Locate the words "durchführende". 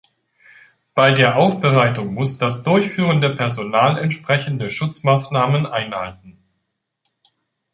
2.63-3.35